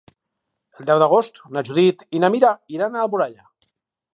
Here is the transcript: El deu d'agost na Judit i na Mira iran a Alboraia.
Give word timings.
El 0.79 0.87
deu 0.89 1.01
d'agost 1.03 1.37
na 1.57 1.63
Judit 1.67 2.01
i 2.17 2.23
na 2.25 2.33
Mira 2.37 2.55
iran 2.79 2.99
a 2.99 3.05
Alboraia. 3.07 3.47